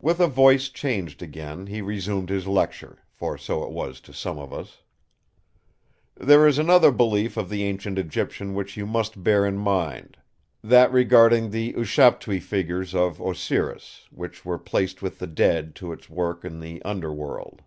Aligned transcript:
With 0.00 0.20
a 0.20 0.28
voice 0.28 0.68
changed 0.68 1.22
again 1.24 1.66
he 1.66 1.80
resumed 1.82 2.28
his 2.28 2.46
lecture, 2.46 3.02
for 3.10 3.36
so 3.36 3.64
it 3.64 3.72
was 3.72 4.00
to 4.02 4.12
some 4.12 4.38
of 4.38 4.52
us: 4.52 4.82
"There 6.14 6.46
is 6.46 6.56
another 6.58 6.92
belief 6.92 7.36
of 7.36 7.48
the 7.48 7.64
ancient 7.64 7.98
Egyptian 7.98 8.54
which 8.54 8.76
you 8.76 8.86
must 8.86 9.24
bear 9.24 9.44
in 9.44 9.58
mind; 9.58 10.18
that 10.62 10.92
regarding 10.92 11.50
the 11.50 11.72
ushaptiu 11.72 12.40
figures 12.40 12.94
of 12.94 13.20
Osiris, 13.20 14.06
which 14.12 14.44
were 14.44 14.56
placed 14.60 15.02
with 15.02 15.18
the 15.18 15.26
dead 15.26 15.74
to 15.82 15.90
its 15.92 16.08
work 16.08 16.44
in 16.44 16.60
the 16.60 16.80
Under 16.84 17.12
World. 17.12 17.62